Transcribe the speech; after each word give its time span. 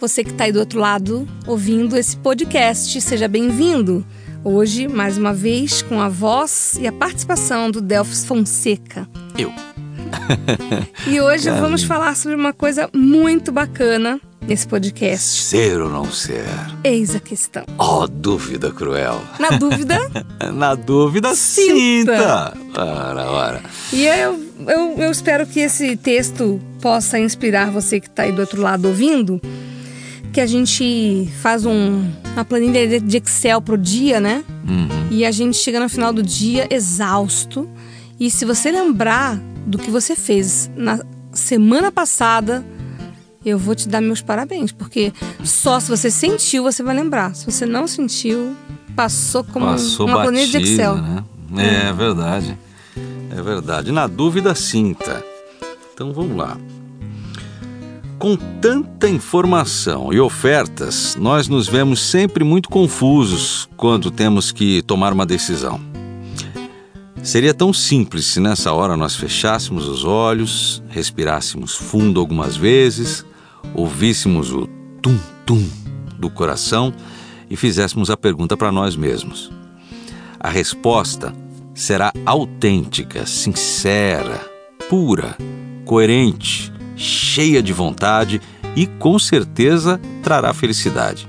Você 0.00 0.24
que 0.24 0.30
está 0.30 0.44
aí 0.44 0.52
do 0.52 0.58
outro 0.58 0.80
lado 0.80 1.28
ouvindo 1.46 1.94
esse 1.94 2.16
podcast, 2.16 2.98
seja 3.02 3.28
bem-vindo! 3.28 4.02
Hoje, 4.42 4.88
mais 4.88 5.18
uma 5.18 5.34
vez, 5.34 5.82
com 5.82 6.00
a 6.00 6.08
voz 6.08 6.78
e 6.80 6.86
a 6.86 6.92
participação 6.92 7.70
do 7.70 7.82
Delfos 7.82 8.24
Fonseca. 8.24 9.06
Eu. 9.36 9.52
e 11.06 11.20
hoje 11.20 11.50
vamos 11.50 11.82
falar 11.82 12.16
sobre 12.16 12.34
uma 12.34 12.54
coisa 12.54 12.88
muito 12.94 13.52
bacana 13.52 14.18
nesse 14.40 14.66
podcast. 14.66 15.42
Ser 15.42 15.82
ou 15.82 15.90
não 15.90 16.10
ser? 16.10 16.46
Eis 16.82 17.14
a 17.14 17.20
questão. 17.20 17.66
Oh, 17.76 18.06
dúvida 18.06 18.70
cruel. 18.70 19.20
Na 19.38 19.50
dúvida? 19.58 19.98
Na 20.54 20.74
dúvida, 20.74 21.34
sinta. 21.34 22.54
Sinta. 22.56 22.80
Ora, 22.80 23.30
ora. 23.30 23.62
E 23.92 24.06
eu, 24.06 24.42
eu, 24.66 24.94
eu 24.96 25.10
espero 25.10 25.46
que 25.46 25.60
esse 25.60 25.94
texto 25.94 26.58
possa 26.80 27.18
inspirar 27.18 27.70
você 27.70 28.00
que 28.00 28.06
está 28.06 28.22
aí 28.22 28.32
do 28.32 28.40
outro 28.40 28.62
lado 28.62 28.88
ouvindo. 28.88 29.38
Que 30.32 30.40
a 30.40 30.46
gente 30.46 31.28
faz 31.40 31.66
um, 31.66 32.08
uma 32.34 32.44
planilha 32.44 33.00
de 33.00 33.16
Excel 33.16 33.60
pro 33.60 33.76
dia, 33.76 34.20
né? 34.20 34.44
Uhum. 34.68 35.08
E 35.10 35.24
a 35.24 35.30
gente 35.30 35.56
chega 35.56 35.80
no 35.80 35.88
final 35.88 36.12
do 36.12 36.22
dia 36.22 36.68
exausto. 36.70 37.68
E 38.18 38.30
se 38.30 38.44
você 38.44 38.70
lembrar 38.70 39.40
do 39.66 39.78
que 39.78 39.90
você 39.90 40.14
fez 40.14 40.70
na 40.76 41.00
semana 41.32 41.90
passada, 41.90 42.64
eu 43.44 43.58
vou 43.58 43.74
te 43.74 43.88
dar 43.88 44.00
meus 44.00 44.20
parabéns, 44.20 44.72
porque 44.72 45.12
só 45.42 45.80
se 45.80 45.88
você 45.88 46.10
sentiu 46.10 46.62
você 46.62 46.82
vai 46.82 46.94
lembrar. 46.94 47.34
Se 47.34 47.46
você 47.46 47.64
não 47.66 47.86
sentiu, 47.86 48.54
passou 48.94 49.42
como 49.44 49.66
Passou 49.66 50.06
uma 50.06 50.22
planilha 50.22 50.46
de 50.46 50.56
Excel. 50.58 50.96
Né? 50.96 51.24
É, 51.56 51.88
é 51.88 51.92
verdade. 51.92 52.58
É 53.30 53.42
verdade. 53.42 53.92
Na 53.92 54.06
dúvida, 54.06 54.54
sinta. 54.54 55.24
Então 55.94 56.12
vamos 56.12 56.36
lá. 56.36 56.56
Com 58.20 58.36
tanta 58.36 59.08
informação 59.08 60.12
e 60.12 60.20
ofertas, 60.20 61.16
nós 61.16 61.48
nos 61.48 61.66
vemos 61.66 62.02
sempre 62.02 62.44
muito 62.44 62.68
confusos 62.68 63.66
quando 63.78 64.10
temos 64.10 64.52
que 64.52 64.82
tomar 64.82 65.10
uma 65.14 65.24
decisão. 65.24 65.80
Seria 67.22 67.54
tão 67.54 67.72
simples 67.72 68.26
se 68.26 68.38
nessa 68.38 68.74
hora 68.74 68.94
nós 68.94 69.16
fechássemos 69.16 69.88
os 69.88 70.04
olhos, 70.04 70.82
respirássemos 70.90 71.74
fundo 71.74 72.20
algumas 72.20 72.58
vezes, 72.58 73.24
ouvíssemos 73.74 74.52
o 74.52 74.66
tum-tum 75.00 75.66
do 76.18 76.28
coração 76.28 76.92
e 77.48 77.56
fizéssemos 77.56 78.10
a 78.10 78.18
pergunta 78.18 78.54
para 78.54 78.70
nós 78.70 78.96
mesmos. 78.96 79.50
A 80.38 80.50
resposta 80.50 81.34
será 81.74 82.12
autêntica, 82.26 83.24
sincera, 83.24 84.46
pura, 84.90 85.38
coerente, 85.86 86.70
cheia 87.00 87.62
de 87.62 87.72
vontade 87.72 88.40
e 88.76 88.86
com 88.86 89.18
certeza 89.18 89.98
trará 90.22 90.52
felicidade. 90.52 91.26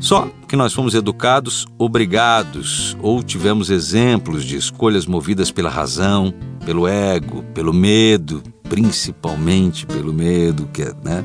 Só 0.00 0.28
que 0.48 0.56
nós 0.56 0.74
fomos 0.74 0.94
educados 0.94 1.66
obrigados 1.78 2.96
ou 3.00 3.22
tivemos 3.22 3.70
exemplos 3.70 4.44
de 4.44 4.56
escolhas 4.56 5.06
movidas 5.06 5.50
pela 5.50 5.70
razão, 5.70 6.34
pelo 6.64 6.86
ego, 6.86 7.42
pelo 7.54 7.72
medo, 7.72 8.42
principalmente 8.68 9.86
pelo 9.86 10.12
medo, 10.12 10.68
que 10.72 10.82
é, 10.82 10.92
né? 11.02 11.24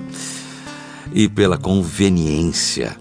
E 1.13 1.27
pela 1.27 1.57
conveniência. 1.57 2.95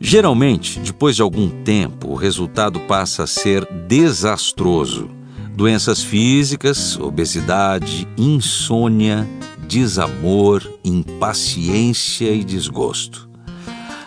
Geralmente, 0.00 0.78
depois 0.80 1.16
de 1.16 1.22
algum 1.22 1.48
tempo, 1.48 2.10
o 2.10 2.14
resultado 2.14 2.78
passa 2.80 3.24
a 3.24 3.26
ser 3.26 3.64
desastroso. 3.86 5.17
Doenças 5.58 6.04
físicas, 6.04 6.96
obesidade, 7.00 8.06
insônia, 8.16 9.28
desamor, 9.66 10.62
impaciência 10.84 12.30
e 12.30 12.44
desgosto. 12.44 13.28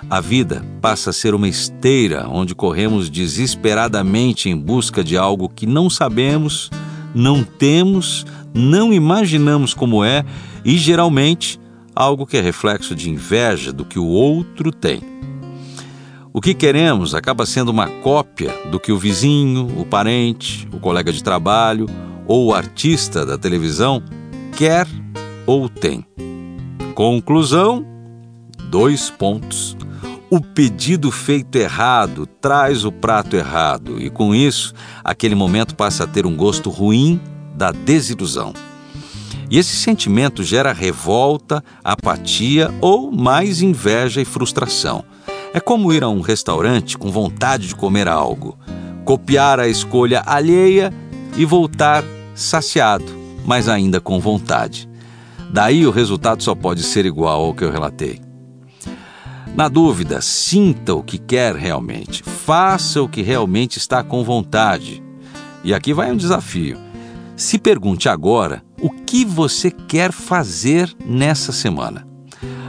A 0.09 0.21
vida 0.21 0.65
passa 0.79 1.09
a 1.09 1.13
ser 1.13 1.35
uma 1.35 1.49
esteira 1.49 2.25
onde 2.29 2.55
corremos 2.55 3.09
desesperadamente 3.09 4.47
em 4.47 4.55
busca 4.55 5.03
de 5.03 5.17
algo 5.17 5.49
que 5.49 5.65
não 5.65 5.89
sabemos, 5.89 6.71
não 7.13 7.43
temos, 7.43 8.25
não 8.53 8.93
imaginamos 8.93 9.73
como 9.73 10.05
é 10.05 10.23
e 10.63 10.77
geralmente 10.77 11.59
algo 11.93 12.25
que 12.25 12.37
é 12.37 12.41
reflexo 12.41 12.95
de 12.95 13.09
inveja 13.09 13.73
do 13.73 13.83
que 13.83 13.99
o 13.99 14.07
outro 14.07 14.71
tem. 14.71 15.01
O 16.33 16.39
que 16.39 16.53
queremos 16.53 17.13
acaba 17.13 17.45
sendo 17.45 17.69
uma 17.69 17.87
cópia 17.87 18.53
do 18.71 18.79
que 18.79 18.93
o 18.93 18.97
vizinho, 18.97 19.67
o 19.77 19.85
parente, 19.85 20.65
o 20.71 20.79
colega 20.79 21.11
de 21.11 21.21
trabalho 21.21 21.87
ou 22.25 22.47
o 22.47 22.53
artista 22.53 23.25
da 23.25 23.37
televisão 23.37 24.01
quer 24.57 24.87
ou 25.45 25.67
tem. 25.67 26.05
Conclusão: 26.95 27.85
dois 28.69 29.09
pontos. 29.09 29.75
O 30.29 30.39
pedido 30.39 31.11
feito 31.11 31.57
errado 31.57 32.25
traz 32.25 32.85
o 32.85 32.91
prato 32.93 33.35
errado, 33.35 34.01
e 34.01 34.09
com 34.09 34.33
isso, 34.33 34.73
aquele 35.03 35.35
momento 35.35 35.75
passa 35.75 36.05
a 36.05 36.07
ter 36.07 36.25
um 36.25 36.37
gosto 36.37 36.69
ruim 36.69 37.19
da 37.53 37.73
desilusão. 37.73 38.53
E 39.49 39.57
esse 39.57 39.75
sentimento 39.75 40.41
gera 40.41 40.71
revolta, 40.71 41.61
apatia 41.83 42.73
ou 42.79 43.11
mais 43.11 43.61
inveja 43.61 44.21
e 44.21 44.25
frustração. 44.25 45.03
É 45.53 45.59
como 45.59 45.91
ir 45.91 46.01
a 46.01 46.07
um 46.07 46.21
restaurante 46.21 46.97
com 46.97 47.11
vontade 47.11 47.67
de 47.67 47.75
comer 47.75 48.07
algo, 48.07 48.57
copiar 49.03 49.59
a 49.59 49.67
escolha 49.67 50.23
alheia 50.25 50.93
e 51.35 51.43
voltar 51.43 52.05
saciado, 52.33 53.05
mas 53.45 53.67
ainda 53.67 53.99
com 53.99 54.17
vontade. 54.17 54.89
Daí 55.51 55.85
o 55.85 55.91
resultado 55.91 56.41
só 56.41 56.55
pode 56.55 56.83
ser 56.83 57.05
igual 57.05 57.43
ao 57.43 57.53
que 57.53 57.65
eu 57.65 57.71
relatei. 57.71 58.21
Na 59.53 59.67
dúvida, 59.67 60.21
sinta 60.21 60.95
o 60.95 61.03
que 61.03 61.17
quer 61.17 61.53
realmente, 61.53 62.23
faça 62.23 63.01
o 63.01 63.09
que 63.09 63.21
realmente 63.21 63.77
está 63.77 64.01
com 64.01 64.23
vontade. 64.23 65.03
E 65.65 65.73
aqui 65.73 65.93
vai 65.93 66.09
um 66.09 66.15
desafio. 66.15 66.77
Se 67.35 67.59
pergunte 67.59 68.07
agora 68.07 68.63
o 68.81 68.89
que 68.89 69.25
você 69.25 69.69
quer 69.69 70.13
fazer 70.13 70.95
nessa 71.05 71.51
semana. 71.51 72.07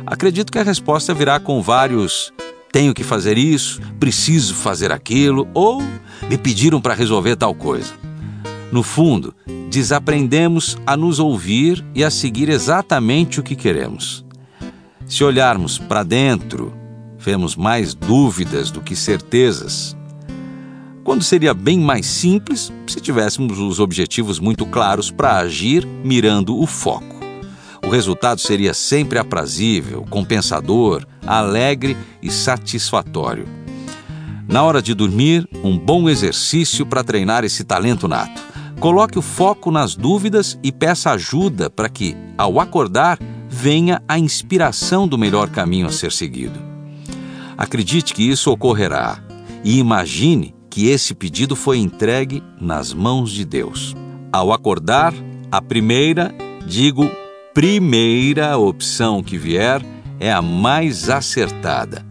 Acredito 0.04 0.50
que 0.50 0.58
a 0.58 0.64
resposta 0.64 1.14
virá 1.14 1.38
com 1.38 1.62
vários 1.62 2.32
tenho 2.72 2.94
que 2.94 3.04
fazer 3.04 3.36
isso, 3.36 3.80
preciso 4.00 4.54
fazer 4.54 4.90
aquilo 4.90 5.46
ou 5.52 5.82
me 6.28 6.38
pediram 6.38 6.80
para 6.80 6.94
resolver 6.94 7.36
tal 7.36 7.54
coisa. 7.54 7.92
No 8.72 8.82
fundo, 8.82 9.34
desaprendemos 9.70 10.78
a 10.86 10.96
nos 10.96 11.18
ouvir 11.18 11.84
e 11.94 12.02
a 12.02 12.10
seguir 12.10 12.48
exatamente 12.48 13.38
o 13.38 13.42
que 13.42 13.54
queremos. 13.54 14.24
Se 15.06 15.22
olharmos 15.22 15.76
para 15.76 16.02
dentro, 16.02 16.72
vemos 17.18 17.54
mais 17.54 17.92
dúvidas 17.92 18.70
do 18.70 18.80
que 18.80 18.96
certezas. 18.96 19.94
Quando 21.04 21.22
seria 21.22 21.52
bem 21.52 21.78
mais 21.78 22.06
simples 22.06 22.72
se 22.86 23.00
tivéssemos 23.00 23.58
os 23.58 23.78
objetivos 23.78 24.38
muito 24.38 24.64
claros 24.64 25.10
para 25.10 25.36
agir 25.36 25.86
mirando 26.02 26.58
o 26.58 26.66
foco. 26.66 27.11
Resultado 27.92 28.40
seria 28.40 28.72
sempre 28.72 29.18
aprazível, 29.18 30.06
compensador, 30.08 31.04
alegre 31.26 31.94
e 32.22 32.30
satisfatório. 32.30 33.46
Na 34.48 34.62
hora 34.62 34.80
de 34.80 34.94
dormir, 34.94 35.46
um 35.62 35.76
bom 35.78 36.08
exercício 36.08 36.86
para 36.86 37.04
treinar 37.04 37.44
esse 37.44 37.64
talento 37.64 38.08
nato. 38.08 38.40
Coloque 38.80 39.18
o 39.18 39.22
foco 39.22 39.70
nas 39.70 39.94
dúvidas 39.94 40.58
e 40.62 40.72
peça 40.72 41.10
ajuda 41.10 41.68
para 41.68 41.90
que, 41.90 42.16
ao 42.38 42.58
acordar, 42.58 43.18
venha 43.46 44.02
a 44.08 44.18
inspiração 44.18 45.06
do 45.06 45.18
melhor 45.18 45.50
caminho 45.50 45.86
a 45.86 45.92
ser 45.92 46.12
seguido. 46.12 46.58
Acredite 47.58 48.14
que 48.14 48.26
isso 48.26 48.50
ocorrerá 48.50 49.22
e 49.62 49.78
imagine 49.78 50.54
que 50.70 50.88
esse 50.88 51.14
pedido 51.14 51.54
foi 51.54 51.76
entregue 51.76 52.42
nas 52.58 52.94
mãos 52.94 53.30
de 53.30 53.44
Deus. 53.44 53.94
Ao 54.32 54.50
acordar, 54.50 55.12
a 55.50 55.60
primeira, 55.60 56.34
digo, 56.66 57.06
primeira 57.54 58.56
opção 58.56 59.22
que 59.22 59.36
vier 59.36 59.82
é 60.18 60.32
a 60.32 60.42
mais 60.42 61.08
acertada. 61.10 62.04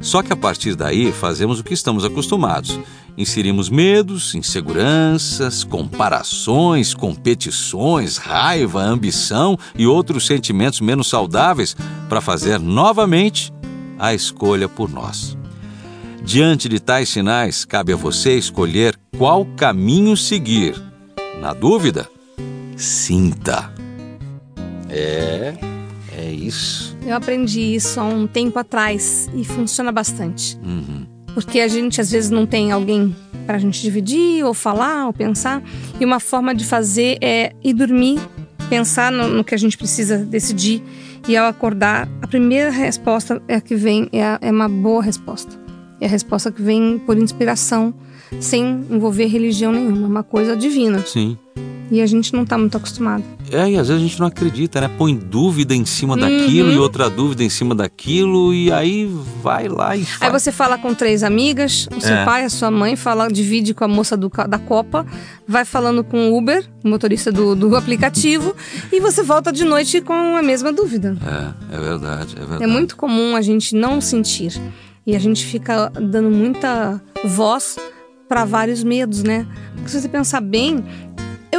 Só 0.00 0.22
que 0.22 0.32
a 0.32 0.36
partir 0.36 0.74
daí 0.74 1.12
fazemos 1.12 1.58
o 1.58 1.64
que 1.64 1.74
estamos 1.74 2.04
acostumados 2.04 2.78
inserimos 3.18 3.68
medos, 3.68 4.36
inseguranças, 4.36 5.64
comparações, 5.64 6.94
competições, 6.94 8.16
raiva, 8.16 8.80
ambição 8.80 9.58
e 9.76 9.88
outros 9.88 10.24
sentimentos 10.24 10.80
menos 10.80 11.08
saudáveis 11.08 11.76
para 12.08 12.20
fazer 12.20 12.60
novamente 12.60 13.52
a 13.98 14.14
escolha 14.14 14.68
por 14.68 14.88
nós. 14.88 15.36
Diante 16.22 16.68
de 16.68 16.78
tais 16.78 17.08
sinais, 17.08 17.64
cabe 17.64 17.92
a 17.92 17.96
você 17.96 18.38
escolher 18.38 18.96
qual 19.16 19.44
caminho 19.56 20.16
seguir. 20.16 20.80
Na 21.40 21.52
dúvida, 21.52 22.08
sinta. 22.76 23.77
É, 24.88 25.54
é 26.16 26.30
isso. 26.30 26.96
Eu 27.06 27.16
aprendi 27.16 27.60
isso 27.60 28.00
há 28.00 28.04
um 28.04 28.26
tempo 28.26 28.58
atrás 28.58 29.28
e 29.34 29.44
funciona 29.44 29.92
bastante. 29.92 30.58
Uhum. 30.62 31.06
Porque 31.34 31.60
a 31.60 31.68
gente 31.68 32.00
às 32.00 32.10
vezes 32.10 32.30
não 32.30 32.46
tem 32.46 32.72
alguém 32.72 33.14
para 33.46 33.56
a 33.56 33.58
gente 33.58 33.80
dividir, 33.80 34.44
ou 34.44 34.52
falar, 34.52 35.06
ou 35.06 35.12
pensar. 35.12 35.62
E 36.00 36.04
uma 36.04 36.20
forma 36.20 36.54
de 36.54 36.64
fazer 36.64 37.18
é 37.20 37.52
ir 37.62 37.74
dormir, 37.74 38.20
pensar 38.68 39.10
no, 39.12 39.28
no 39.28 39.44
que 39.44 39.54
a 39.54 39.58
gente 39.58 39.78
precisa 39.78 40.18
decidir. 40.18 40.82
E 41.26 41.36
ao 41.36 41.46
acordar, 41.46 42.08
a 42.22 42.26
primeira 42.26 42.70
resposta 42.70 43.42
é 43.46 43.56
a 43.56 43.60
que 43.60 43.74
vem, 43.74 44.08
é, 44.12 44.22
a, 44.22 44.38
é 44.40 44.50
uma 44.50 44.68
boa 44.68 45.02
resposta. 45.02 45.58
É 46.00 46.06
a 46.06 46.08
resposta 46.08 46.50
que 46.50 46.62
vem 46.62 46.98
por 46.98 47.18
inspiração, 47.18 47.94
sem 48.40 48.84
envolver 48.90 49.26
religião 49.26 49.72
nenhuma, 49.72 50.06
é 50.06 50.10
uma 50.10 50.22
coisa 50.22 50.56
divina. 50.56 51.00
Sim. 51.00 51.36
E 51.90 52.00
a 52.00 52.06
gente 52.06 52.32
não 52.34 52.42
está 52.42 52.56
muito 52.58 52.76
acostumado. 52.76 53.24
É, 53.50 53.70
e 53.70 53.76
às 53.78 53.88
vezes 53.88 54.02
a 54.02 54.06
gente 54.06 54.18
não 54.20 54.26
acredita, 54.26 54.80
né? 54.80 54.88
Põe 54.98 55.14
dúvida 55.16 55.74
em 55.74 55.84
cima 55.84 56.16
daquilo 56.16 56.70
e 56.72 56.78
outra 56.78 57.08
dúvida 57.08 57.42
em 57.42 57.48
cima 57.48 57.74
daquilo, 57.74 58.52
e 58.54 58.70
aí 58.72 59.06
vai 59.42 59.68
lá 59.68 59.96
e 59.96 60.00
Aí 60.00 60.04
faz. 60.04 60.32
você 60.42 60.52
fala 60.52 60.76
com 60.78 60.94
três 60.94 61.22
amigas, 61.22 61.88
o 61.96 62.00
seu 62.00 62.14
É. 62.14 62.24
pai, 62.24 62.44
a 62.44 62.50
sua 62.50 62.70
mãe, 62.70 62.96
fala, 62.96 63.28
divide 63.28 63.72
com 63.74 63.84
a 63.84 63.88
moça 63.88 64.16
do 64.16 64.28
da 64.48 64.58
Copa, 64.58 65.06
vai 65.46 65.64
falando 65.64 66.04
com 66.04 66.30
o 66.30 66.36
Uber, 66.38 66.64
o 66.84 66.88
motorista 66.88 67.32
do, 67.32 67.54
do 67.54 67.74
aplicativo, 67.76 68.54
e 68.92 69.00
você 69.00 69.22
volta 69.22 69.52
de 69.52 69.64
noite 69.64 70.00
com 70.00 70.12
a 70.36 70.42
mesma 70.42 70.72
dúvida. 70.72 71.16
É, 71.70 71.76
é 71.76 71.80
verdade, 71.80 72.34
é 72.36 72.40
verdade. 72.40 72.64
É 72.64 72.66
muito 72.66 72.96
comum 72.96 73.34
a 73.34 73.40
gente 73.40 73.74
não 73.74 74.00
sentir. 74.00 74.52
E 75.06 75.16
a 75.16 75.18
gente 75.18 75.46
fica 75.46 75.88
dando 75.94 76.28
muita 76.30 77.00
voz 77.24 77.76
para 78.28 78.44
vários 78.44 78.84
medos, 78.84 79.22
né? 79.22 79.46
Porque 79.74 79.88
se 79.88 80.02
você 80.02 80.08
pensar 80.08 80.42
bem, 80.42 80.84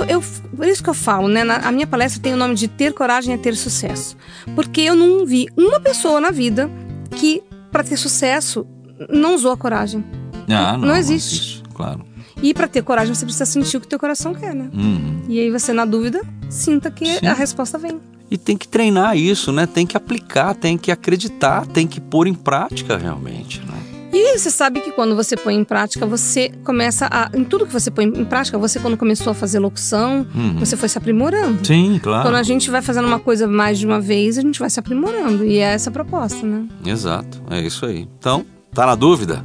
eu, 0.03 0.19
eu- 0.19 0.23
por 0.55 0.67
isso 0.67 0.83
que 0.83 0.89
eu 0.89 0.93
falo, 0.93 1.27
né? 1.27 1.43
Na, 1.43 1.57
a 1.57 1.71
minha 1.71 1.87
palestra 1.87 2.21
tem 2.21 2.33
o 2.33 2.37
nome 2.37 2.55
de 2.55 2.67
Ter 2.67 2.93
Coragem 2.93 3.33
é 3.33 3.37
Ter 3.37 3.55
Sucesso. 3.55 4.15
Porque 4.55 4.81
eu 4.81 4.95
não 4.95 5.25
vi 5.25 5.47
uma 5.57 5.79
pessoa 5.79 6.19
na 6.19 6.31
vida 6.31 6.69
que, 7.11 7.41
para 7.71 7.83
ter 7.83 7.97
sucesso, 7.97 8.65
não 9.09 9.35
usou 9.35 9.51
a 9.51 9.57
coragem. 9.57 10.03
Ah, 10.49 10.73
não, 10.77 10.89
não 10.89 10.95
existe. 10.95 11.63
claro. 11.73 12.05
E 12.41 12.53
para 12.53 12.67
ter 12.69 12.81
coragem, 12.83 13.13
você 13.13 13.25
precisa 13.25 13.45
sentir 13.45 13.75
o 13.77 13.81
que 13.81 13.87
teu 13.87 13.99
coração 13.99 14.33
quer, 14.33 14.55
né? 14.55 14.69
Uhum. 14.73 15.23
E 15.27 15.39
aí 15.39 15.51
você, 15.51 15.73
na 15.73 15.83
dúvida, 15.83 16.21
sinta 16.49 16.89
que 16.89 17.05
Sim. 17.19 17.27
a 17.27 17.33
resposta 17.33 17.77
vem. 17.77 17.99
E 18.31 18.37
tem 18.37 18.55
que 18.55 18.65
treinar 18.67 19.17
isso, 19.17 19.51
né? 19.51 19.65
Tem 19.65 19.85
que 19.85 19.97
aplicar, 19.97 20.55
tem 20.55 20.77
que 20.77 20.89
acreditar, 20.91 21.65
tem 21.67 21.85
que 21.85 21.99
pôr 21.99 22.27
em 22.27 22.33
prática 22.33 22.95
realmente, 22.97 23.59
né? 23.61 23.73
E 24.11 24.37
você 24.37 24.49
sabe 24.49 24.81
que 24.81 24.91
quando 24.91 25.15
você 25.15 25.35
põe 25.37 25.55
em 25.55 25.63
prática, 25.63 26.05
você 26.05 26.49
começa 26.63 27.07
a. 27.11 27.29
Em 27.33 27.43
tudo 27.43 27.65
que 27.67 27.71
você 27.73 27.91
põe 27.91 28.05
em 28.05 28.25
prática, 28.25 28.57
você, 28.57 28.79
quando 28.79 28.97
começou 28.97 29.31
a 29.31 29.33
fazer 29.33 29.59
locução, 29.59 30.25
Uhum. 30.33 30.57
você 30.57 30.75
foi 30.75 30.89
se 30.89 30.97
aprimorando. 30.97 31.65
Sim, 31.65 31.99
claro. 32.01 32.23
Quando 32.23 32.35
a 32.35 32.43
gente 32.43 32.69
vai 32.71 32.81
fazendo 32.81 33.07
uma 33.07 33.19
coisa 33.19 33.47
mais 33.47 33.77
de 33.77 33.85
uma 33.85 33.99
vez, 34.01 34.37
a 34.37 34.41
gente 34.41 34.59
vai 34.59 34.69
se 34.69 34.79
aprimorando. 34.79 35.45
E 35.45 35.57
é 35.57 35.73
essa 35.73 35.89
a 35.89 35.93
proposta, 35.93 36.45
né? 36.45 36.65
Exato, 36.85 37.41
é 37.51 37.61
isso 37.61 37.85
aí. 37.85 38.07
Então, 38.17 38.45
tá 38.73 38.85
na 38.85 38.95
dúvida? 38.95 39.43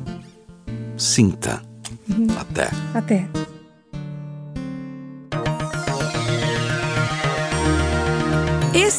Sinta. 0.96 1.60
Uhum. 2.08 2.26
Até. 2.38 2.70
Até. 2.94 3.28